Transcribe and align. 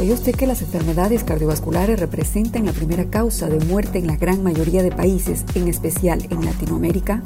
¿Sabía 0.00 0.14
usted 0.14 0.34
que 0.34 0.46
las 0.46 0.62
enfermedades 0.62 1.24
cardiovasculares 1.24 2.00
representan 2.00 2.64
la 2.64 2.72
primera 2.72 3.04
causa 3.10 3.50
de 3.50 3.62
muerte 3.66 3.98
en 3.98 4.06
la 4.06 4.16
gran 4.16 4.42
mayoría 4.42 4.82
de 4.82 4.90
países, 4.90 5.44
en 5.54 5.68
especial 5.68 6.26
en 6.30 6.42
Latinoamérica? 6.42 7.22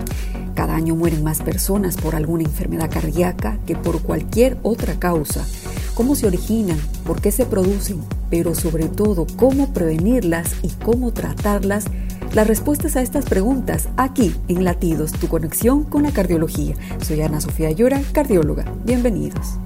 Cada 0.56 0.74
año 0.74 0.96
mueren 0.96 1.22
más 1.22 1.40
personas 1.40 1.96
por 1.96 2.16
alguna 2.16 2.42
enfermedad 2.42 2.90
cardíaca 2.90 3.58
que 3.64 3.76
por 3.76 4.02
cualquier 4.02 4.58
otra 4.64 4.98
causa. 4.98 5.46
¿Cómo 5.94 6.16
se 6.16 6.26
originan? 6.26 6.80
¿Por 7.06 7.20
qué 7.20 7.30
se 7.30 7.46
producen? 7.46 8.00
Pero 8.28 8.56
sobre 8.56 8.88
todo, 8.88 9.24
¿cómo 9.36 9.72
prevenirlas 9.72 10.56
y 10.62 10.70
cómo 10.70 11.12
tratarlas? 11.12 11.84
Las 12.32 12.48
respuestas 12.48 12.96
a 12.96 13.02
estas 13.02 13.24
preguntas 13.26 13.88
aquí 13.96 14.34
en 14.48 14.64
Latidos, 14.64 15.12
tu 15.12 15.28
conexión 15.28 15.84
con 15.84 16.02
la 16.02 16.10
cardiología. 16.10 16.74
Soy 17.06 17.20
Ana 17.20 17.40
Sofía 17.40 17.70
Llora, 17.70 18.02
cardióloga. 18.12 18.64
Bienvenidos. 18.84 19.60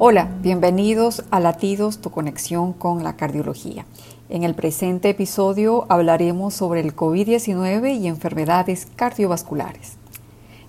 Hola, 0.00 0.28
bienvenidos 0.42 1.24
a 1.32 1.40
Latidos, 1.40 1.98
tu 1.98 2.10
conexión 2.10 2.72
con 2.72 3.02
la 3.02 3.16
cardiología. 3.16 3.84
En 4.28 4.44
el 4.44 4.54
presente 4.54 5.08
episodio 5.08 5.86
hablaremos 5.88 6.54
sobre 6.54 6.82
el 6.82 6.94
COVID-19 6.94 7.98
y 7.98 8.06
enfermedades 8.06 8.86
cardiovasculares. 8.94 9.96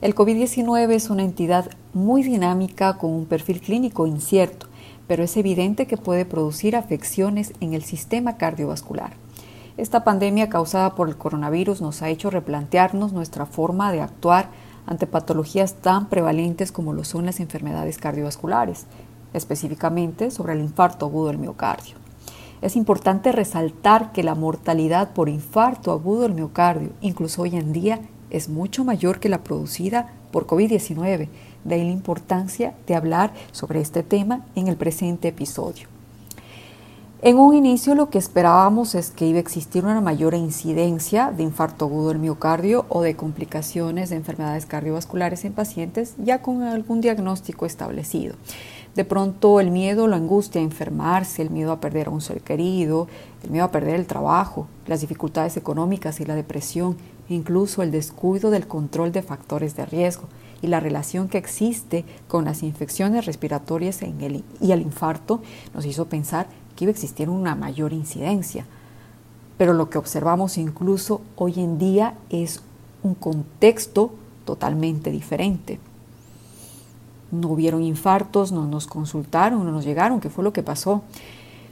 El 0.01 0.15
COVID-19 0.15 0.93
es 0.93 1.11
una 1.11 1.21
entidad 1.21 1.69
muy 1.93 2.23
dinámica 2.23 2.97
con 2.97 3.11
un 3.11 3.27
perfil 3.27 3.61
clínico 3.61 4.07
incierto, 4.07 4.65
pero 5.07 5.23
es 5.23 5.37
evidente 5.37 5.85
que 5.85 5.97
puede 5.97 6.25
producir 6.25 6.75
afecciones 6.75 7.53
en 7.59 7.75
el 7.75 7.83
sistema 7.83 8.35
cardiovascular. 8.35 9.13
Esta 9.77 10.03
pandemia 10.03 10.49
causada 10.49 10.95
por 10.95 11.07
el 11.07 11.17
coronavirus 11.17 11.81
nos 11.81 12.01
ha 12.01 12.09
hecho 12.09 12.31
replantearnos 12.31 13.13
nuestra 13.13 13.45
forma 13.45 13.91
de 13.91 14.01
actuar 14.01 14.49
ante 14.87 15.05
patologías 15.05 15.75
tan 15.75 16.09
prevalentes 16.09 16.71
como 16.71 16.93
lo 16.93 17.03
son 17.03 17.27
las 17.27 17.39
enfermedades 17.39 17.99
cardiovasculares, 17.99 18.87
específicamente 19.33 20.31
sobre 20.31 20.53
el 20.53 20.61
infarto 20.61 21.05
agudo 21.05 21.27
del 21.27 21.37
miocardio. 21.37 21.95
Es 22.61 22.75
importante 22.75 23.31
resaltar 23.31 24.11
que 24.11 24.23
la 24.23 24.35
mortalidad 24.35 25.13
por 25.13 25.29
infarto 25.29 25.91
agudo 25.91 26.23
del 26.23 26.33
miocardio, 26.33 26.89
incluso 26.99 27.43
hoy 27.43 27.55
en 27.55 27.71
día, 27.71 28.01
es 28.29 28.49
mucho 28.49 28.83
mayor 28.83 29.19
que 29.19 29.29
la 29.29 29.43
producida 29.43 30.11
por 30.31 30.45
COVID-19. 30.45 31.29
De 31.63 31.75
ahí 31.75 31.83
la 31.83 31.91
importancia 31.91 32.73
de 32.85 32.95
hablar 32.95 33.33
sobre 33.51 33.81
este 33.81 34.03
tema 34.03 34.45
en 34.55 34.67
el 34.67 34.75
presente 34.75 35.29
episodio. 35.29 35.87
En 37.21 37.37
un 37.37 37.53
inicio 37.53 37.95
lo 37.95 38.09
que 38.09 38.17
esperábamos 38.17 38.95
es 38.95 39.11
que 39.11 39.25
iba 39.25 39.39
a 39.39 39.41
existir 39.41 39.83
una 39.83 39.99
mayor 39.99 40.33
incidencia 40.35 41.31
de 41.35 41.43
infarto 41.43 41.83
agudo 41.83 42.09
del 42.09 42.19
miocardio 42.19 42.85
o 42.87 43.01
de 43.01 43.17
complicaciones 43.17 44.09
de 44.09 44.15
enfermedades 44.15 44.65
cardiovasculares 44.65 45.43
en 45.43 45.51
pacientes 45.51 46.13
ya 46.17 46.41
con 46.41 46.63
algún 46.63 47.01
diagnóstico 47.01 47.65
establecido. 47.65 48.35
De 48.95 49.05
pronto 49.05 49.59
el 49.59 49.69
miedo, 49.69 50.07
la 50.07 50.15
angustia 50.15 50.59
a 50.59 50.63
enfermarse, 50.63 51.41
el 51.41 51.51
miedo 51.51 51.71
a 51.71 51.79
perder 51.79 52.07
a 52.07 52.11
un 52.11 52.21
ser 52.21 52.41
querido, 52.41 53.07
el 53.43 53.51
miedo 53.51 53.65
a 53.65 53.71
perder 53.71 53.95
el 53.95 54.07
trabajo, 54.07 54.67
las 54.87 55.01
dificultades 55.01 55.57
económicas 55.57 56.19
y 56.19 56.25
la 56.25 56.35
depresión, 56.35 56.97
incluso 57.29 57.83
el 57.83 57.91
descuido 57.91 58.49
del 58.49 58.67
control 58.67 59.11
de 59.11 59.21
factores 59.21 59.75
de 59.75 59.85
riesgo 59.85 60.23
y 60.61 60.67
la 60.67 60.79
relación 60.79 61.29
que 61.29 61.37
existe 61.37 62.03
con 62.27 62.45
las 62.45 62.63
infecciones 62.63 63.25
respiratorias 63.25 64.01
en 64.01 64.21
el, 64.21 64.43
y 64.59 64.71
el 64.71 64.81
infarto 64.81 65.41
nos 65.73 65.85
hizo 65.85 66.05
pensar 66.05 66.47
que 66.75 66.85
iba 66.85 66.89
a 66.89 66.93
existir 66.93 67.29
una 67.29 67.55
mayor 67.55 67.93
incidencia. 67.93 68.65
Pero 69.57 69.73
lo 69.73 69.89
que 69.89 69.99
observamos 69.99 70.57
incluso 70.57 71.21
hoy 71.35 71.59
en 71.59 71.77
día 71.77 72.15
es 72.29 72.61
un 73.03 73.13
contexto 73.13 74.11
totalmente 74.45 75.11
diferente 75.11 75.79
no 77.31 77.49
hubieron 77.49 77.83
infartos, 77.83 78.51
no 78.51 78.65
nos 78.65 78.87
consultaron, 78.87 79.63
no 79.65 79.71
nos 79.71 79.85
llegaron, 79.85 80.19
¿qué 80.19 80.29
fue 80.29 80.43
lo 80.43 80.53
que 80.53 80.63
pasó? 80.63 81.03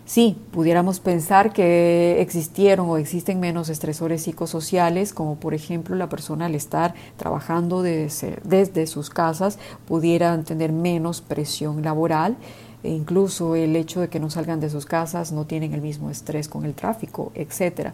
Sí, 0.08 0.38
pudiéramos 0.52 1.02
pensar 1.02 1.52
que 1.52 2.22
existieron 2.22 2.90
o 2.90 2.96
existen 2.96 3.42
menos 3.42 3.68
estresores 3.68 4.22
psicosociales, 4.22 5.14
como 5.14 5.36
por 5.36 5.54
ejemplo 5.54 5.98
la 5.98 6.08
persona 6.08 6.46
al 6.46 6.56
estar 6.56 6.94
trabajando 7.18 7.82
desde, 7.82 8.40
desde 8.46 8.88
sus 8.88 9.10
casas 9.10 9.60
pudieran 9.86 10.46
tener 10.46 10.72
menos 10.72 11.20
presión 11.20 11.82
laboral, 11.82 12.38
e 12.84 12.92
incluso 12.92 13.56
el 13.56 13.76
hecho 13.76 14.00
de 14.00 14.08
que 14.08 14.22
no 14.22 14.30
salgan 14.30 14.62
de 14.62 14.70
sus 14.70 14.86
casas 14.86 15.34
no 15.34 15.46
tienen 15.46 15.74
el 15.74 15.82
mismo 15.82 16.10
estrés 16.10 16.48
con 16.48 16.64
el 16.64 16.74
tráfico, 16.74 17.34
etc. 17.36 17.90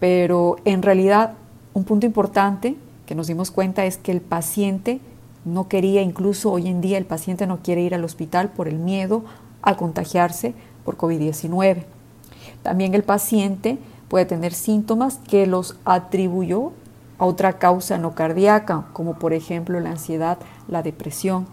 Pero 0.00 0.56
en 0.64 0.82
realidad 0.82 1.34
un 1.74 1.84
punto 1.84 2.06
importante 2.06 2.74
que 3.06 3.14
nos 3.14 3.28
dimos 3.28 3.52
cuenta 3.52 3.86
es 3.86 3.98
que 3.98 4.10
el 4.10 4.20
paciente 4.20 4.98
no 5.46 5.68
quería, 5.68 6.02
incluso 6.02 6.50
hoy 6.50 6.66
en 6.66 6.80
día 6.80 6.98
el 6.98 7.06
paciente 7.06 7.46
no 7.46 7.62
quiere 7.62 7.80
ir 7.80 7.94
al 7.94 8.04
hospital 8.04 8.50
por 8.50 8.66
el 8.68 8.78
miedo 8.78 9.24
a 9.62 9.76
contagiarse 9.76 10.54
por 10.84 10.98
COVID-19. 10.98 11.84
También 12.62 12.94
el 12.94 13.04
paciente 13.04 13.78
puede 14.08 14.26
tener 14.26 14.52
síntomas 14.52 15.18
que 15.28 15.46
los 15.46 15.76
atribuyó 15.84 16.72
a 17.18 17.24
otra 17.24 17.54
causa 17.58 17.96
no 17.96 18.14
cardíaca, 18.14 18.88
como 18.92 19.18
por 19.20 19.32
ejemplo 19.32 19.78
la 19.78 19.90
ansiedad, 19.90 20.38
la 20.66 20.82
depresión. 20.82 21.46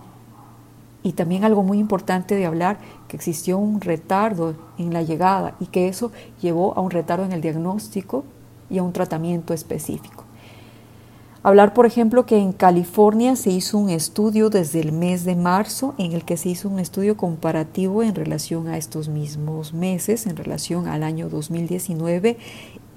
Y 1.04 1.14
también 1.14 1.44
algo 1.44 1.62
muy 1.62 1.78
importante 1.78 2.36
de 2.36 2.48
hablar, 2.48 2.80
que 3.08 3.16
existió 3.16 3.60
un 3.60 3.80
retardo 3.80 4.56
en 4.80 4.92
la 4.92 5.04
llegada 5.04 5.54
y 5.60 5.68
que 5.68 5.88
eso 5.88 6.12
llevó 6.42 6.76
a 6.76 6.82
un 6.82 6.90
retardo 6.90 7.26
en 7.26 7.32
el 7.32 7.42
diagnóstico 7.42 8.24
y 8.72 8.80
a 8.80 8.84
un 8.84 8.92
tratamiento 8.94 9.54
específico. 9.54 10.23
Hablar, 11.46 11.74
por 11.74 11.86
ejemplo, 11.86 12.26
que 12.26 12.38
en 12.38 12.54
California 12.54 13.36
se 13.36 13.52
hizo 13.52 13.78
un 13.78 13.90
estudio 13.90 14.50
desde 14.50 14.80
el 14.80 14.94
mes 14.94 15.26
de 15.26 15.36
marzo 15.36 15.94
en 15.98 16.14
el 16.14 16.24
que 16.24 16.38
se 16.38 16.48
hizo 16.48 16.70
un 16.70 16.80
estudio 16.80 17.18
comparativo 17.18 18.02
en 18.02 18.16
relación 18.16 18.70
a 18.70 18.78
estos 18.78 19.10
mismos 19.10 19.74
meses, 19.74 20.26
en 20.26 20.38
relación 20.38 20.88
al 20.88 21.04
año 21.04 21.28
2019, 21.28 22.38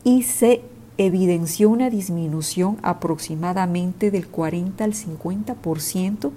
y 0.05 0.23
se 0.23 0.62
evidenció 0.97 1.69
una 1.69 1.91
disminución 1.91 2.79
aproximadamente 2.83 4.12
del 4.12 4.29
40 4.29 4.85
al 4.85 4.93
50% 4.93 6.31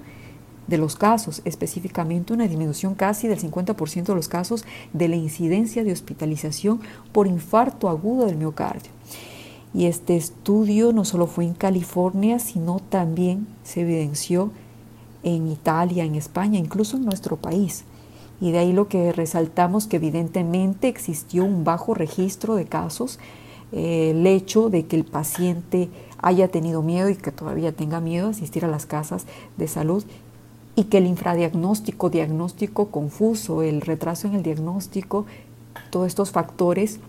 de 0.66 0.78
los 0.78 0.96
casos, 0.96 1.42
específicamente 1.44 2.32
una 2.32 2.48
disminución 2.48 2.96
casi 2.96 3.28
del 3.28 3.38
50% 3.38 4.06
de 4.06 4.14
los 4.16 4.26
casos 4.26 4.64
de 4.92 5.06
la 5.06 5.14
incidencia 5.14 5.84
de 5.84 5.92
hospitalización 5.92 6.80
por 7.12 7.28
infarto 7.28 7.88
agudo 7.88 8.26
del 8.26 8.36
miocardio. 8.36 8.90
Y 9.72 9.86
este 9.86 10.16
estudio 10.16 10.92
no 10.92 11.04
solo 11.04 11.26
fue 11.26 11.44
en 11.44 11.54
California, 11.54 12.38
sino 12.38 12.80
también 12.80 13.46
se 13.62 13.82
evidenció 13.82 14.50
en 15.22 15.48
Italia, 15.48 16.04
en 16.04 16.14
España, 16.14 16.58
incluso 16.58 16.96
en 16.96 17.04
nuestro 17.04 17.36
país. 17.36 17.84
Y 18.40 18.52
de 18.52 18.58
ahí 18.58 18.72
lo 18.72 18.88
que 18.88 19.12
resaltamos 19.12 19.86
que 19.86 19.96
evidentemente 19.96 20.88
existió 20.88 21.44
un 21.44 21.62
bajo 21.62 21.94
registro 21.94 22.54
de 22.54 22.64
casos, 22.64 23.18
eh, 23.72 24.10
el 24.10 24.26
hecho 24.26 24.70
de 24.70 24.86
que 24.86 24.96
el 24.96 25.04
paciente 25.04 25.88
haya 26.18 26.48
tenido 26.48 26.82
miedo 26.82 27.08
y 27.08 27.16
que 27.16 27.30
todavía 27.30 27.72
tenga 27.72 28.00
miedo 28.00 28.28
a 28.28 28.30
asistir 28.30 28.64
a 28.64 28.68
las 28.68 28.86
casas 28.86 29.26
de 29.56 29.68
salud 29.68 30.04
y 30.74 30.84
que 30.84 30.98
el 30.98 31.06
infradiagnóstico, 31.06 32.10
diagnóstico 32.10 32.88
confuso, 32.88 33.62
el 33.62 33.80
retraso 33.80 34.26
en 34.28 34.34
el 34.34 34.42
diagnóstico, 34.42 35.26
todos 35.90 36.06
estos 36.06 36.30
factores 36.30 37.00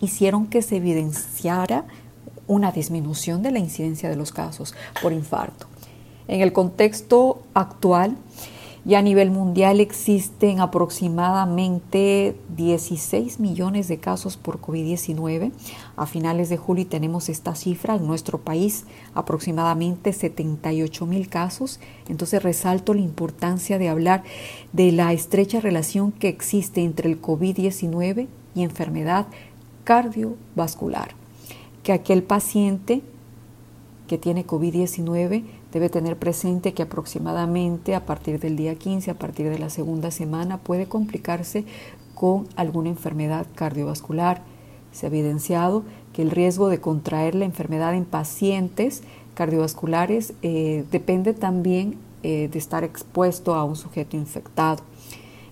hicieron 0.00 0.46
que 0.46 0.62
se 0.62 0.76
evidenciara 0.76 1.84
una 2.46 2.72
disminución 2.72 3.42
de 3.42 3.52
la 3.52 3.58
incidencia 3.58 4.08
de 4.08 4.16
los 4.16 4.32
casos 4.32 4.74
por 5.00 5.12
infarto. 5.12 5.66
En 6.26 6.40
el 6.40 6.52
contexto 6.52 7.42
actual, 7.54 8.16
ya 8.84 9.00
a 9.00 9.02
nivel 9.02 9.30
mundial 9.30 9.78
existen 9.78 10.60
aproximadamente 10.60 12.34
16 12.56 13.38
millones 13.38 13.88
de 13.88 13.98
casos 13.98 14.38
por 14.38 14.60
COVID-19. 14.60 15.52
A 15.96 16.06
finales 16.06 16.48
de 16.48 16.56
julio 16.56 16.86
tenemos 16.86 17.28
esta 17.28 17.54
cifra 17.54 17.96
en 17.96 18.06
nuestro 18.06 18.38
país, 18.38 18.86
aproximadamente 19.14 20.14
78 20.14 21.04
mil 21.04 21.28
casos. 21.28 21.78
Entonces 22.08 22.42
resalto 22.42 22.94
la 22.94 23.02
importancia 23.02 23.78
de 23.78 23.90
hablar 23.90 24.24
de 24.72 24.92
la 24.92 25.12
estrecha 25.12 25.60
relación 25.60 26.10
que 26.10 26.28
existe 26.28 26.82
entre 26.82 27.10
el 27.10 27.20
COVID-19 27.20 28.28
y 28.54 28.62
enfermedad 28.62 29.26
cardiovascular, 29.90 31.16
que 31.82 31.92
aquel 31.92 32.22
paciente 32.22 33.02
que 34.06 34.18
tiene 34.18 34.46
COVID-19 34.46 35.42
debe 35.72 35.88
tener 35.88 36.16
presente 36.16 36.74
que 36.74 36.84
aproximadamente 36.84 37.96
a 37.96 38.06
partir 38.06 38.38
del 38.38 38.54
día 38.54 38.76
15, 38.76 39.10
a 39.10 39.18
partir 39.18 39.50
de 39.50 39.58
la 39.58 39.68
segunda 39.68 40.12
semana, 40.12 40.58
puede 40.58 40.86
complicarse 40.86 41.64
con 42.14 42.46
alguna 42.54 42.88
enfermedad 42.88 43.48
cardiovascular. 43.56 44.42
Se 44.92 45.06
ha 45.06 45.08
evidenciado 45.08 45.82
que 46.12 46.22
el 46.22 46.30
riesgo 46.30 46.68
de 46.68 46.80
contraer 46.80 47.34
la 47.34 47.44
enfermedad 47.44 47.92
en 47.96 48.04
pacientes 48.04 49.02
cardiovasculares 49.34 50.34
eh, 50.42 50.84
depende 50.92 51.34
también 51.34 51.96
eh, 52.22 52.48
de 52.48 52.58
estar 52.60 52.84
expuesto 52.84 53.56
a 53.56 53.64
un 53.64 53.74
sujeto 53.74 54.16
infectado. 54.16 54.84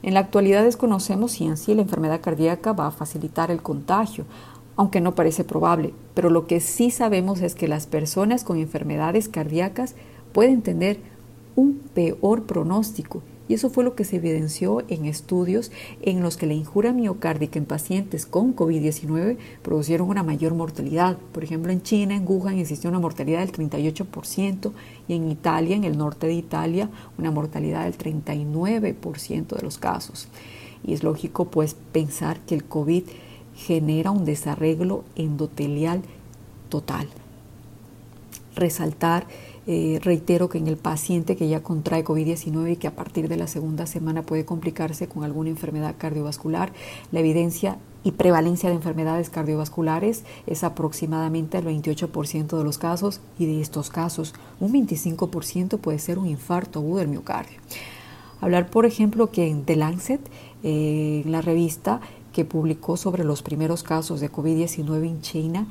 En 0.03 0.15
la 0.15 0.21
actualidad 0.21 0.65
desconocemos 0.65 1.33
si 1.33 1.45
en 1.45 1.57
sí 1.57 1.75
la 1.75 1.83
enfermedad 1.83 2.21
cardíaca 2.21 2.73
va 2.73 2.87
a 2.87 2.93
facilitar 2.93 3.51
el 3.51 3.63
contagio, 3.63 4.25
aunque 4.77 5.01
no 5.01 5.15
parece 5.15 5.43
probable, 5.43 5.93
pero 6.15 6.31
lo 6.31 6.47
que 6.47 6.61
sí 6.61 6.91
sabemos 6.91 7.41
es 7.41 7.55
que 7.55 7.67
las 7.67 7.87
personas 7.87 8.45
con 8.45 8.59
enfermedades 8.59 9.29
cardíacas 9.29 9.97
pueden 10.33 10.63
tener 10.63 11.01
un 11.57 11.81
peor 11.95 12.45
pronóstico 12.45 13.23
Y 13.49 13.55
eso 13.55 13.71
fue 13.71 13.83
lo 13.83 13.95
que 13.95 14.05
se 14.05 14.17
evidenció 14.17 14.85
en 14.89 15.07
estudios 15.07 15.73
en 16.03 16.23
los 16.23 16.37
que 16.37 16.47
la 16.47 16.53
injura 16.53 16.93
miocárdica 16.93 17.59
en 17.59 17.65
pacientes 17.65 18.27
con 18.27 18.55
COVID-19 18.55 19.39
producieron 19.63 20.09
una 20.09 20.23
mayor 20.23 20.55
mortalidad. 20.55 21.17
Por 21.33 21.45
ejemplo, 21.45 21.73
en 21.73 21.83
China, 21.83 22.15
en 22.15 22.29
Wuhan, 22.29 22.59
existió 22.59 22.91
una 22.91 22.99
mortalidad 22.99 23.41
del 23.41 23.53
38% 23.53 24.73
y 25.09 25.15
en 25.15 25.31
Italia, 25.31 25.77
en 25.77 25.85
el 25.85 25.97
norte 25.97 26.27
de 26.27 26.35
Italia, 26.35 26.91
una 27.17 27.31
mortalidad 27.31 27.85
del 27.85 27.97
39% 27.97 29.57
de 29.57 29.63
los 29.63 29.79
casos. 29.79 30.29
Y 30.85 30.93
es 30.93 31.03
lógico 31.03 31.47
pues 31.47 31.75
pensar 31.93 32.41
que 32.41 32.55
el 32.55 32.65
COVID 32.65 33.05
genera 33.57 34.11
un 34.11 34.25
desarreglo 34.25 35.05
endotelial 35.17 36.03
total. 36.69 37.09
Resaltar 38.59 39.27
eh, 39.71 40.01
reitero 40.03 40.49
que 40.49 40.57
en 40.57 40.67
el 40.67 40.79
paciente 40.79 41.37
que 41.37 41.47
ya 41.47 41.63
contrae 41.63 42.03
COVID-19 42.03 42.73
y 42.73 42.77
que 42.77 42.87
a 42.87 42.97
partir 42.97 43.29
de 43.29 43.37
la 43.37 43.47
segunda 43.47 43.85
semana 43.85 44.23
puede 44.23 44.47
complicarse 44.47 45.09
con 45.09 45.25
alguna 45.25 45.51
enfermedad 45.51 45.95
cardiovascular, 45.99 46.73
la 47.13 47.21
evidencia 47.21 47.77
y 48.03 48.13
prevalencia 48.13 48.71
de 48.71 48.77
enfermedades 48.77 49.29
cardiovasculares 49.29 50.25
es 50.47 50.65
aproximadamente 50.65 51.59
el 51.59 51.67
28% 51.67 52.57
de 52.57 52.65
los 52.65 52.79
casos 52.79 53.21
y 53.39 53.45
de 53.45 53.61
estos 53.61 53.91
casos 53.91 54.33
un 54.59 54.73
25% 54.73 55.79
puede 55.79 55.99
ser 55.99 56.19
un 56.19 56.29
infarto 56.29 56.79
agudo 56.79 57.01
del 57.01 57.09
miocardio. 57.09 57.59
Hablar, 58.41 58.71
por 58.71 58.87
ejemplo, 58.87 59.31
que 59.31 59.49
en 59.49 59.65
The 59.65 59.77
Lancet, 59.77 60.21
eh, 60.63 61.25
la 61.27 61.43
revista 61.43 62.01
que 62.33 62.47
publicó 62.47 62.97
sobre 62.97 63.25
los 63.25 63.43
primeros 63.43 63.83
casos 63.83 64.21
de 64.21 64.33
COVID-19 64.33 65.09
en 65.09 65.21
China, 65.21 65.67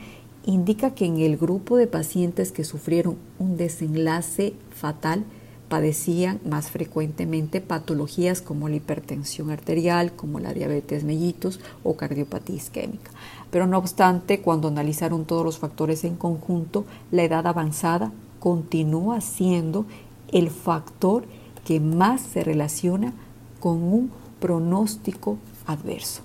indica 0.48 0.92
que 0.92 1.06
en 1.06 1.18
el 1.18 1.36
grupo 1.36 1.76
de 1.76 1.88
pacientes 1.88 2.54
que 2.54 2.64
sufrieron 2.64 3.18
un 3.38 3.58
desenlace 3.58 4.54
fatal 4.72 5.26
padecían 5.68 6.40
más 6.50 6.72
frecuentemente 6.72 7.60
patologías 7.60 8.42
como 8.42 8.70
la 8.70 8.78
hipertensión 8.78 9.52
arterial, 9.52 10.14
como 10.14 10.40
la 10.40 10.54
diabetes 10.54 11.04
mellitus 11.04 11.60
o 11.84 11.98
cardiopatía 11.98 12.56
isquémica. 12.56 13.12
Pero 13.52 13.68
no 13.68 13.78
obstante, 13.78 14.40
cuando 14.40 14.70
analizaron 14.70 15.26
todos 15.26 15.44
los 15.44 15.60
factores 15.60 16.06
en 16.06 16.16
conjunto, 16.16 16.86
la 17.12 17.24
edad 17.24 17.46
avanzada 17.46 18.14
continúa 18.40 19.20
siendo 19.20 19.86
el 20.32 20.50
factor 20.50 21.26
que 21.66 21.82
más 21.82 22.22
se 22.22 22.46
relaciona 22.46 23.14
con 23.60 23.84
un 23.84 24.12
pronóstico 24.40 25.38
adverso. 25.66 26.22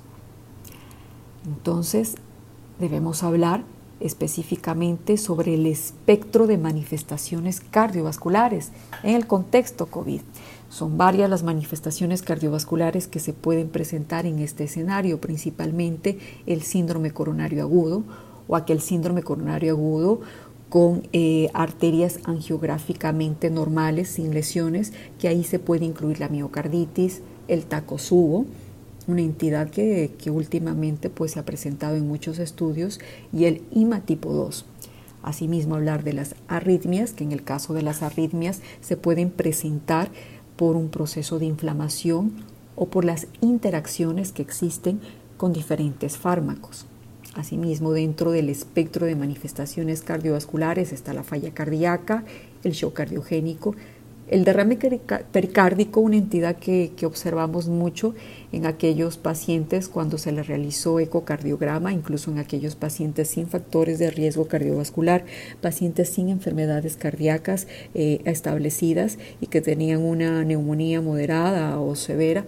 Entonces, 1.45 2.15
debemos 2.79 3.25
hablar 3.25 3.65
específicamente 4.03 5.17
sobre 5.17 5.55
el 5.55 5.67
espectro 5.67 6.47
de 6.47 6.59
manifestaciones 6.59 7.61
cardiovasculares 7.61 8.71
en 9.03 9.15
el 9.17 9.27
contexto 9.27 9.87
COVID. 9.87 10.21
Son 10.69 10.97
varias 10.97 11.29
las 11.29 11.43
manifestaciones 11.43 12.23
cardiovasculares 12.23 13.07
que 13.07 13.21
se 13.21 13.33
pueden 13.33 13.69
presentar 13.69 14.27
en 14.27 14.39
este 14.39 14.65
escenario, 14.65 15.21
principalmente 15.21 16.19
el 16.47 16.63
síndrome 16.63 17.11
coronario 17.11 17.63
agudo 17.63 18.05
o 18.49 18.57
aquel 18.57 18.81
síndrome 18.81 19.23
coronario 19.23 19.73
agudo 19.73 20.21
con 20.69 21.07
eh, 21.13 21.51
arterias 21.53 22.21
angiográficamente 22.25 23.51
normales, 23.51 24.09
sin 24.09 24.33
lesiones, 24.33 24.95
que 25.19 25.29
ahí 25.29 25.45
se 25.45 25.59
puede 25.59 25.85
incluir 25.85 26.19
la 26.19 26.31
miocarditis, 26.31 27.21
el 27.49 27.67
tacosubo, 27.67 28.47
una 29.09 29.23
entidad 29.23 29.71
que, 29.71 30.11
últimamente 30.31 31.11
pues, 31.11 31.33
se 31.33 31.41
ha 31.41 31.45
presentado 31.45 31.97
en 31.97 32.07
muchos 32.07 32.39
estudios, 32.39 33.01
y 33.33 33.45
el 33.45 33.63
IMA 33.73 34.01
tipo 34.01 34.33
2. 34.33 34.65
Asimismo, 35.23 35.77
hablar 35.77 36.05
de 36.05 36.13
las 36.13 36.35
arritmias, 36.49 37.13
que 37.13 37.25
en 37.25 37.33
el 37.33 37.45
caso 37.45 37.75
de 37.75 37.83
las 37.83 38.03
arritmias 38.03 38.61
se 38.81 38.97
pueden 38.97 39.31
presentar 39.31 40.11
por 40.57 40.77
un 40.77 40.89
proceso 40.89 41.39
de 41.39 41.47
inflamación 41.47 42.33
o 42.77 42.87
por 42.87 43.05
las 43.05 43.27
interacciones 43.41 44.33
que 44.33 44.43
existen 44.43 45.01
con 45.37 45.53
diferentes 45.53 46.17
fármacos. 46.17 46.87
Asimismo, 47.35 47.93
dentro 47.93 48.31
del 48.31 48.49
espectro 48.49 49.07
de 49.07 49.17
manifestaciones 49.17 50.03
cardiovasculares 50.03 50.93
está 50.93 51.15
la 51.15 51.23
falla 51.23 51.55
cardíaca, 51.55 52.25
el 52.63 52.73
shock 52.73 52.95
cardiogénico, 52.95 53.75
el 54.29 54.45
derrame 54.45 54.77
pericárdico, 54.77 56.01
una 56.01 56.17
entidad 56.17 56.57
que, 56.57 56.93
observamos 57.05 57.69
mucho 57.69 58.15
en 58.53 58.67
aquellos 58.67 59.19
pacientes 59.19 59.89
cuando 59.89 60.17
se 60.17 60.33
les 60.33 60.47
realizó 60.47 61.01
ecocardiograma, 61.01 61.93
incluso 61.93 62.31
en 62.31 62.39
aquellos 62.39 62.77
pacientes 62.77 63.29
sin 63.29 63.47
factores 63.49 63.99
de 63.99 64.11
riesgo 64.11 64.47
cardiovascular, 64.47 65.25
pacientes 65.61 66.09
sin 66.09 66.29
enfermedades 66.29 66.97
cardíacas 66.97 67.67
eh, 67.95 68.21
establecidas 68.25 69.19
y 69.41 69.49
que 69.49 69.61
tenían 69.61 70.03
una 70.03 70.45
neumonía 70.45 71.01
moderada 71.01 71.79
o 71.81 71.95
severa, 71.95 72.45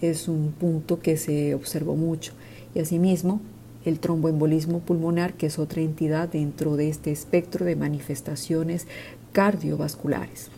es 0.00 0.28
un 0.28 0.52
punto 0.52 1.00
que 1.00 1.16
se 1.16 1.54
observó 1.54 1.94
mucho. 1.94 2.32
Y 2.74 2.80
asimismo, 2.80 3.40
el 3.84 4.00
tromboembolismo 4.00 4.80
pulmonar, 4.80 5.34
que 5.34 5.46
es 5.46 5.58
otra 5.58 5.82
entidad 5.82 6.28
dentro 6.28 6.76
de 6.76 6.88
este 6.88 7.10
espectro 7.10 7.64
de 7.64 7.76
manifestaciones 7.76 8.86
cardiovasculares. 9.32 10.50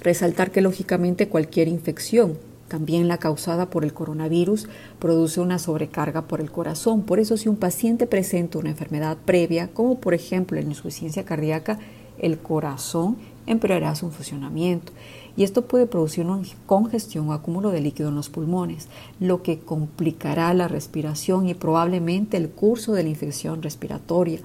Resaltar 0.00 0.50
que 0.50 0.60
lógicamente 0.60 1.28
cualquier 1.28 1.68
infección, 1.68 2.38
también 2.68 3.08
la 3.08 3.18
causada 3.18 3.70
por 3.70 3.84
el 3.84 3.92
coronavirus, 3.92 4.68
produce 4.98 5.40
una 5.40 5.58
sobrecarga 5.58 6.22
por 6.22 6.40
el 6.40 6.50
corazón. 6.50 7.02
Por 7.02 7.20
eso 7.20 7.36
si 7.36 7.48
un 7.48 7.56
paciente 7.56 8.06
presenta 8.06 8.58
una 8.58 8.70
enfermedad 8.70 9.16
previa, 9.24 9.68
como 9.68 10.00
por 10.00 10.14
ejemplo 10.14 10.60
la 10.60 10.66
insuficiencia 10.66 11.24
cardíaca, 11.24 11.78
el 12.18 12.38
corazón 12.38 13.16
empeorará 13.46 13.94
su 13.94 14.10
funcionamiento 14.10 14.92
y 15.36 15.42
esto 15.42 15.66
puede 15.66 15.86
producir 15.86 16.24
una 16.24 16.42
congestión 16.66 17.28
o 17.28 17.32
acúmulo 17.32 17.70
de 17.70 17.80
líquido 17.80 18.08
en 18.08 18.14
los 18.14 18.28
pulmones, 18.28 18.88
lo 19.20 19.42
que 19.42 19.58
complicará 19.58 20.54
la 20.54 20.68
respiración 20.68 21.48
y 21.48 21.54
probablemente 21.54 22.36
el 22.36 22.50
curso 22.50 22.92
de 22.92 23.02
la 23.02 23.08
infección 23.08 23.62
respiratoria, 23.62 24.40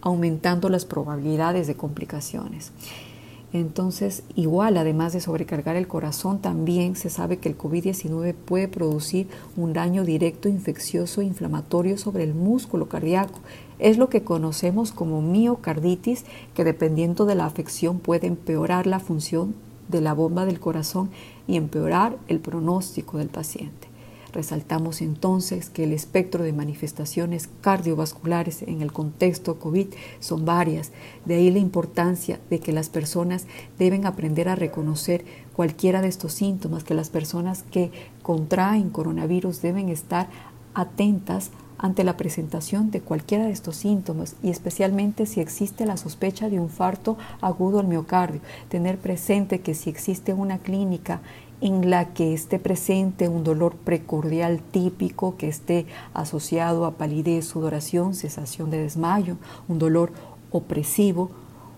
aumentando 0.00 0.68
las 0.68 0.84
probabilidades 0.84 1.66
de 1.66 1.74
complicaciones. 1.74 2.72
Entonces, 3.52 4.24
igual, 4.34 4.76
además 4.76 5.14
de 5.14 5.20
sobrecargar 5.20 5.76
el 5.76 5.88
corazón, 5.88 6.40
también 6.40 6.96
se 6.96 7.08
sabe 7.08 7.38
que 7.38 7.48
el 7.48 7.56
COVID-19 7.56 8.34
puede 8.34 8.68
producir 8.68 9.28
un 9.56 9.72
daño 9.72 10.04
directo 10.04 10.50
infeccioso 10.50 11.22
e 11.22 11.24
inflamatorio 11.24 11.96
sobre 11.96 12.24
el 12.24 12.34
músculo 12.34 12.88
cardíaco. 12.88 13.40
Es 13.78 13.96
lo 13.96 14.10
que 14.10 14.22
conocemos 14.22 14.92
como 14.92 15.22
miocarditis, 15.22 16.24
que 16.54 16.64
dependiendo 16.64 17.24
de 17.24 17.36
la 17.36 17.46
afección 17.46 18.00
puede 18.00 18.26
empeorar 18.26 18.86
la 18.86 19.00
función 19.00 19.54
de 19.88 20.02
la 20.02 20.12
bomba 20.12 20.44
del 20.44 20.60
corazón 20.60 21.08
y 21.46 21.56
empeorar 21.56 22.18
el 22.28 22.40
pronóstico 22.40 23.16
del 23.16 23.28
paciente. 23.28 23.87
Resaltamos 24.32 25.00
entonces 25.00 25.70
que 25.70 25.84
el 25.84 25.92
espectro 25.92 26.44
de 26.44 26.52
manifestaciones 26.52 27.48
cardiovasculares 27.60 28.62
en 28.62 28.82
el 28.82 28.92
contexto 28.92 29.58
COVID 29.58 29.88
son 30.20 30.44
varias, 30.44 30.92
de 31.24 31.36
ahí 31.36 31.50
la 31.50 31.58
importancia 31.58 32.38
de 32.50 32.60
que 32.60 32.72
las 32.72 32.90
personas 32.90 33.46
deben 33.78 34.04
aprender 34.04 34.48
a 34.48 34.54
reconocer 34.54 35.24
cualquiera 35.54 36.02
de 36.02 36.08
estos 36.08 36.34
síntomas, 36.34 36.84
que 36.84 36.94
las 36.94 37.10
personas 37.10 37.64
que 37.70 37.90
contraen 38.22 38.90
coronavirus 38.90 39.62
deben 39.62 39.88
estar 39.88 40.28
atentas 40.74 41.50
ante 41.78 42.04
la 42.04 42.16
presentación 42.16 42.90
de 42.90 43.00
cualquiera 43.00 43.44
de 43.44 43.52
estos 43.52 43.76
síntomas 43.76 44.34
y 44.42 44.50
especialmente 44.50 45.26
si 45.26 45.40
existe 45.40 45.86
la 45.86 45.96
sospecha 45.96 46.48
de 46.48 46.58
un 46.58 46.64
infarto 46.64 47.16
agudo 47.40 47.80
al 47.80 47.86
miocardio, 47.86 48.40
tener 48.68 48.98
presente 48.98 49.60
que 49.60 49.74
si 49.74 49.88
existe 49.88 50.34
una 50.34 50.58
clínica 50.58 51.20
en 51.60 51.90
la 51.90 52.12
que 52.14 52.34
esté 52.34 52.58
presente 52.58 53.28
un 53.28 53.44
dolor 53.44 53.74
precordial 53.76 54.60
típico 54.60 55.36
que 55.36 55.48
esté 55.48 55.86
asociado 56.14 56.84
a 56.84 56.92
palidez, 56.92 57.46
sudoración, 57.46 58.14
cesación 58.14 58.70
de 58.70 58.82
desmayo, 58.82 59.36
un 59.66 59.78
dolor 59.78 60.12
opresivo, 60.50 61.30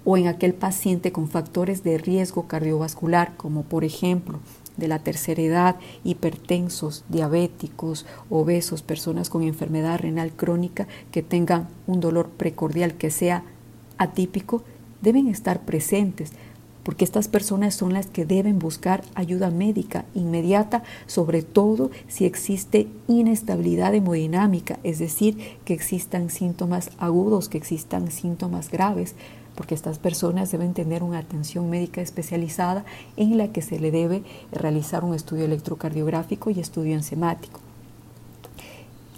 o 0.04 0.16
en 0.16 0.28
aquel 0.28 0.54
paciente 0.54 1.12
con 1.12 1.28
factores 1.28 1.82
de 1.82 1.98
riesgo 1.98 2.46
cardiovascular, 2.46 3.36
como 3.36 3.64
por 3.64 3.84
ejemplo 3.84 4.40
de 4.76 4.88
la 4.88 4.98
tercera 5.00 5.42
edad, 5.42 5.76
hipertensos, 6.04 7.04
diabéticos, 7.08 8.06
obesos, 8.30 8.82
personas 8.82 9.28
con 9.28 9.42
enfermedad 9.42 9.98
renal 9.98 10.32
crónica 10.32 10.88
que 11.10 11.22
tengan 11.22 11.68
un 11.86 12.00
dolor 12.00 12.30
precordial 12.30 12.94
que 12.94 13.10
sea 13.10 13.44
atípico, 13.98 14.62
deben 15.02 15.28
estar 15.28 15.60
presentes 15.60 16.32
porque 16.84 17.04
estas 17.04 17.28
personas 17.28 17.74
son 17.74 17.92
las 17.92 18.06
que 18.06 18.24
deben 18.24 18.58
buscar 18.58 19.02
ayuda 19.14 19.50
médica 19.50 20.04
inmediata, 20.14 20.82
sobre 21.06 21.42
todo 21.42 21.90
si 22.08 22.24
existe 22.24 22.88
inestabilidad 23.08 23.94
hemodinámica, 23.94 24.78
es 24.82 24.98
decir, 24.98 25.38
que 25.64 25.74
existan 25.74 26.30
síntomas 26.30 26.90
agudos, 26.98 27.48
que 27.48 27.58
existan 27.58 28.10
síntomas 28.10 28.70
graves, 28.70 29.14
porque 29.54 29.74
estas 29.74 29.98
personas 29.98 30.50
deben 30.50 30.72
tener 30.72 31.02
una 31.02 31.18
atención 31.18 31.68
médica 31.68 32.00
especializada 32.00 32.84
en 33.16 33.36
la 33.36 33.48
que 33.48 33.62
se 33.62 33.78
le 33.78 33.90
debe 33.90 34.22
realizar 34.52 35.04
un 35.04 35.14
estudio 35.14 35.44
electrocardiográfico 35.44 36.50
y 36.50 36.60
estudio 36.60 36.94
enzimático. 36.94 37.60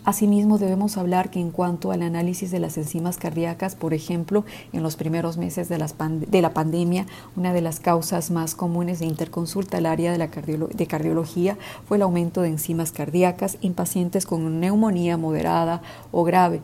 Asimismo, 0.04 0.58
debemos 0.58 0.96
hablar 0.96 1.30
que 1.30 1.38
en 1.38 1.52
cuanto 1.52 1.92
al 1.92 2.02
análisis 2.02 2.50
de 2.50 2.58
las 2.58 2.76
enzimas 2.76 3.18
cardíacas, 3.18 3.76
por 3.76 3.94
ejemplo, 3.94 4.44
en 4.72 4.82
los 4.82 4.96
primeros 4.96 5.36
meses 5.36 5.68
de, 5.68 5.78
la 5.78 6.50
pandemia, 6.54 7.06
una 7.36 7.52
de 7.52 7.60
las 7.60 7.78
causas 7.78 8.32
más 8.32 8.56
comunes 8.56 8.98
de 8.98 9.06
interconsulta 9.06 9.78
al 9.78 9.86
área 9.86 10.10
de, 10.10 10.18
la 10.18 10.28
cardiología 10.28 11.56
fue 11.86 11.98
el 11.98 12.02
aumento 12.02 12.42
de 12.42 12.48
enzimas 12.48 12.90
cardíacas 12.90 13.58
en 13.62 13.74
pacientes 13.74 14.26
con 14.26 14.58
neumonía 14.58 15.16
moderada 15.16 15.82
o 16.10 16.24
grave. 16.24 16.62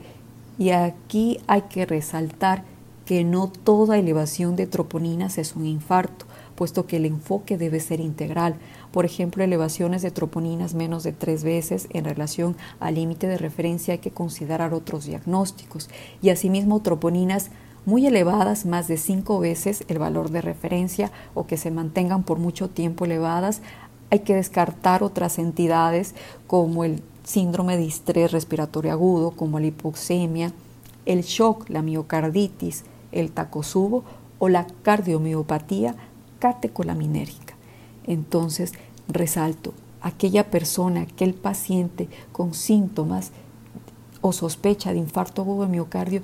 Y 0.59 0.71
aquí 0.71 1.38
hay 1.47 1.62
que 1.62 1.87
resaltar 1.87 2.64
que 3.07 3.23
no 3.23 3.47
toda 3.47 3.99
elevación 3.99 4.57
de 4.57 4.66
troponinas 4.66 5.38
es 5.38 5.54
un 5.54 5.64
infarto 5.64 6.26
puesto 6.58 6.88
que 6.88 6.96
el 6.96 7.06
enfoque 7.06 7.56
debe 7.56 7.78
ser 7.78 8.00
integral. 8.00 8.56
Por 8.90 9.04
ejemplo, 9.04 9.44
elevaciones 9.44 10.02
de 10.02 10.10
troponinas 10.10 10.74
menos 10.74 11.04
de 11.04 11.12
tres 11.12 11.44
veces 11.44 11.86
en 11.90 12.04
relación 12.04 12.56
al 12.80 12.96
límite 12.96 13.28
de 13.28 13.38
referencia 13.38 13.92
hay 13.92 13.98
que 14.00 14.10
considerar 14.10 14.74
otros 14.74 15.04
diagnósticos 15.04 15.88
y 16.20 16.30
asimismo 16.30 16.82
troponinas 16.82 17.52
muy 17.86 18.08
elevadas, 18.08 18.66
más 18.66 18.88
de 18.88 18.96
cinco 18.96 19.38
veces 19.38 19.84
el 19.86 20.00
valor 20.00 20.30
de 20.30 20.40
referencia 20.40 21.12
o 21.32 21.46
que 21.46 21.56
se 21.56 21.70
mantengan 21.70 22.24
por 22.24 22.40
mucho 22.40 22.68
tiempo 22.68 23.04
elevadas, 23.04 23.62
hay 24.10 24.18
que 24.20 24.34
descartar 24.34 25.04
otras 25.04 25.38
entidades 25.38 26.16
como 26.48 26.82
el 26.82 27.04
síndrome 27.22 27.76
de 27.76 27.86
estrés 27.86 28.32
respiratorio 28.32 28.90
agudo, 28.90 29.30
como 29.30 29.60
la 29.60 29.66
hipoxemia, 29.66 30.52
el 31.06 31.22
shock, 31.22 31.70
la 31.70 31.82
miocarditis, 31.82 32.82
el 33.12 33.30
tacosubo 33.30 34.02
o 34.40 34.48
la 34.48 34.66
cardiomiopatía 34.82 35.94
catecolaminérgica. 36.38 37.54
Entonces, 38.07 38.73
resalto, 39.09 39.75
aquella 40.00 40.50
persona, 40.50 41.02
aquel 41.02 41.35
paciente 41.35 42.09
con 42.33 42.54
síntomas 42.54 43.33
o 44.21 44.33
sospecha 44.33 44.92
de 44.92 44.99
infarto 44.99 45.42
agudo 45.42 45.62
de 45.62 45.68
miocardio 45.68 46.23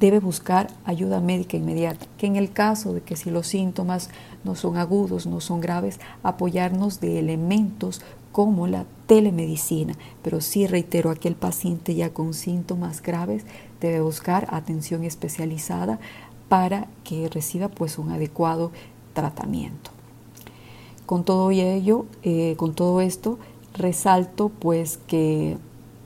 debe 0.00 0.18
buscar 0.18 0.68
ayuda 0.84 1.20
médica 1.20 1.56
inmediata, 1.56 2.06
que 2.18 2.26
en 2.26 2.36
el 2.36 2.52
caso 2.52 2.92
de 2.92 3.00
que 3.00 3.16
si 3.16 3.30
los 3.30 3.46
síntomas 3.46 4.10
no 4.42 4.54
son 4.54 4.76
agudos, 4.76 5.26
no 5.26 5.40
son 5.40 5.60
graves, 5.60 6.00
apoyarnos 6.22 7.00
de 7.00 7.18
elementos 7.18 8.02
como 8.32 8.66
la 8.66 8.84
telemedicina, 9.06 9.94
pero 10.22 10.40
sí 10.40 10.66
reitero, 10.66 11.10
aquel 11.10 11.36
paciente 11.36 11.94
ya 11.94 12.12
con 12.12 12.34
síntomas 12.34 13.00
graves 13.00 13.44
debe 13.80 14.00
buscar 14.00 14.48
atención 14.50 15.04
especializada 15.04 16.00
para 16.48 16.88
que 17.04 17.28
reciba 17.28 17.68
pues 17.68 17.96
un 17.96 18.10
adecuado 18.10 18.72
tratamiento. 19.14 19.90
Con 21.06 21.24
todo 21.24 21.50
ello, 21.50 22.06
eh, 22.22 22.54
con 22.56 22.74
todo 22.74 23.00
esto, 23.00 23.38
resalto 23.74 24.48
pues 24.50 24.98
que 25.06 25.56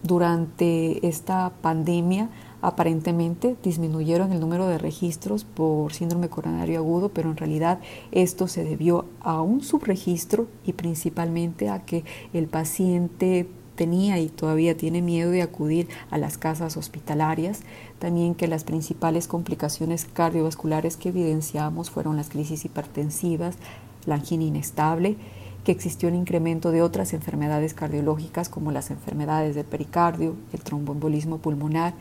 durante 0.02 1.06
esta 1.06 1.52
pandemia 1.60 2.30
aparentemente 2.60 3.56
disminuyeron 3.62 4.32
el 4.32 4.40
número 4.40 4.66
de 4.66 4.78
registros 4.78 5.44
por 5.44 5.92
síndrome 5.92 6.28
coronario 6.28 6.78
agudo, 6.78 7.08
pero 7.10 7.30
en 7.30 7.36
realidad 7.36 7.78
esto 8.10 8.48
se 8.48 8.64
debió 8.64 9.04
a 9.20 9.42
un 9.42 9.62
subregistro 9.62 10.48
y 10.64 10.72
principalmente 10.72 11.68
a 11.68 11.84
que 11.84 12.04
el 12.32 12.48
paciente 12.48 13.48
tenía 13.78 14.18
y 14.18 14.28
todavía 14.28 14.76
tiene 14.76 15.00
miedo 15.00 15.30
de 15.30 15.40
acudir 15.40 15.88
a 16.10 16.18
las 16.18 16.36
casas 16.36 16.76
hospitalarias. 16.76 17.60
También 17.98 18.34
que 18.34 18.48
las 18.48 18.64
principales 18.64 19.28
complicaciones 19.28 20.04
cardiovasculares 20.04 20.98
que 20.98 21.10
evidenciamos 21.10 21.88
fueron 21.88 22.16
las 22.16 22.28
crisis 22.28 22.66
hipertensivas, 22.66 23.56
la 24.04 24.16
angina 24.16 24.44
inestable, 24.44 25.16
que 25.64 25.72
existió 25.72 26.08
un 26.08 26.16
incremento 26.16 26.72
de 26.72 26.82
otras 26.82 27.14
enfermedades 27.14 27.72
cardiológicas 27.72 28.48
como 28.48 28.72
las 28.72 28.90
enfermedades 28.90 29.54
del 29.54 29.64
pericardio, 29.64 30.34
el 30.52 30.60
tromboembolismo 30.60 31.38
pulmonar. 31.38 31.94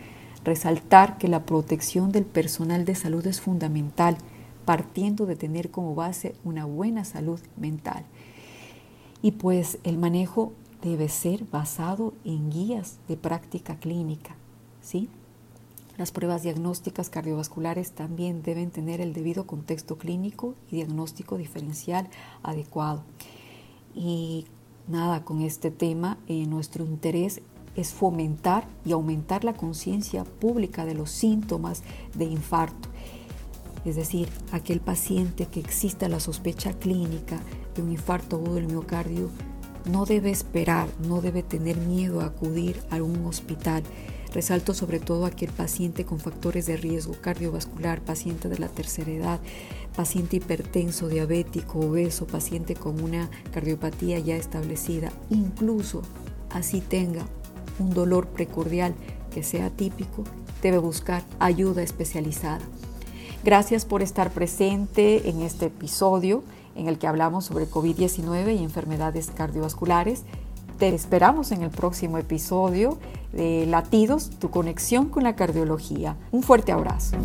Resaltar 0.44 1.18
que 1.18 1.28
la 1.28 1.46
protección 1.46 2.12
del 2.12 2.26
personal 2.26 2.86
de 2.86 2.96
salud 2.96 3.26
es 3.28 3.40
fundamental, 3.40 4.18
partiendo 4.66 5.26
de 5.26 5.36
tener 5.36 5.70
como 5.70 5.96
base 5.96 6.34
una 6.44 6.66
buena 6.66 7.06
salud 7.06 7.40
mental. 7.56 8.04
Y 9.22 9.32
pues 9.32 9.78
el 9.84 9.98
manejo 9.98 10.54
debe 10.82 11.10
ser 11.10 11.46
basado 11.46 12.14
en 12.24 12.50
guías 12.50 12.98
de 13.08 13.18
práctica 13.18 13.78
clínica, 13.80 14.36
¿sí? 14.82 15.10
Las 15.98 16.12
pruebas 16.12 16.44
diagnósticas 16.44 17.10
cardiovasculares 17.10 17.92
también 17.92 18.44
deben 18.44 18.70
tener 18.70 19.02
el 19.02 19.14
debido 19.14 19.48
contexto 19.48 19.98
clínico 19.98 20.54
y 20.72 20.76
diagnóstico 20.76 21.38
diferencial 21.38 22.08
adecuado. 22.44 23.04
Y 23.96 24.46
nada, 24.88 25.26
con 25.26 25.42
este 25.42 25.72
tema, 25.72 26.20
eh, 26.28 26.46
nuestro 26.46 26.86
interés 26.86 27.42
es 27.76 27.94
fomentar 27.94 28.68
y 28.86 28.92
aumentar 28.92 29.44
la 29.44 29.54
conciencia 29.54 30.24
pública 30.24 30.86
de 30.86 30.94
los 30.94 31.10
síntomas 31.10 31.82
de 32.14 32.26
infarto. 32.26 32.90
Es 33.84 33.96
decir, 33.96 34.30
aquel 34.52 34.82
paciente 34.82 35.48
que 35.48 35.60
exista 35.60 36.10
la 36.10 36.20
sospecha 36.20 36.74
clínica 36.74 37.40
de 37.76 37.82
un 37.82 37.92
infarto 37.92 38.36
agudo 38.36 38.56
del 38.56 38.68
miocardio 38.68 39.30
no 39.90 40.06
debe 40.06 40.32
esperar, 40.32 40.88
no 41.08 41.22
debe 41.22 41.44
tener 41.44 41.78
miedo 41.78 42.22
a 42.22 42.26
acudir 42.26 42.82
a 42.90 42.96
un 42.98 43.26
hospital. 43.26 43.84
Resalto 44.34 44.74
sobre 44.74 45.00
todo 45.00 45.26
aquel 45.26 45.50
paciente 45.50 46.06
con 46.06 46.20
factores 46.20 46.66
de 46.66 46.78
riesgo 46.78 47.14
cardiovascular, 47.22 48.02
paciente 48.02 48.50
de 48.50 48.60
la 48.60 48.68
tercera 48.68 49.12
edad, 49.12 49.40
paciente 49.96 50.36
hipertenso, 50.36 51.08
diabético, 51.08 51.80
obeso, 51.80 52.28
paciente 52.28 52.76
con 52.76 53.02
una 53.02 53.30
cardiopatía 53.54 54.20
ya 54.20 54.36
establecida, 54.36 55.12
incluso 55.30 56.02
así 56.52 56.82
tenga 56.82 57.26
un 57.80 57.94
dolor 57.94 58.28
precordial 58.28 58.94
que 59.34 59.44
sea 59.44 59.70
típico, 59.70 60.24
debe 60.62 60.78
buscar 60.78 61.24
ayuda 61.40 61.82
especializada. 61.82 62.62
Gracias 63.44 63.86
por 63.86 64.02
estar 64.02 64.32
presente 64.32 65.30
en 65.30 65.42
este 65.42 65.68
episodio 65.68 66.44
en 66.78 66.88
el 66.88 66.98
que 66.98 67.08
hablamos 67.08 67.46
sobre 67.46 67.68
COVID-19 67.68 68.58
y 68.58 68.64
enfermedades 68.64 69.32
cardiovasculares. 69.36 70.24
Te 70.78 70.90
esperamos 70.90 71.52
en 71.52 71.64
el 71.64 71.72
próximo 71.72 72.18
episodio 72.20 72.98
de 73.34 73.66
Latidos, 73.66 74.30
tu 74.30 74.52
conexión 74.52 75.10
con 75.10 75.24
la 75.24 75.36
cardiología. 75.36 76.16
Un 76.32 76.44
fuerte 76.44 76.72
abrazo. 76.72 77.18